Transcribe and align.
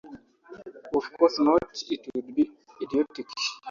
Of 0.97 1.05
course 1.15 1.37
not; 1.37 1.61
it 1.91 2.01
would 2.15 2.33
be 2.33 2.49
idiotic! 2.81 3.27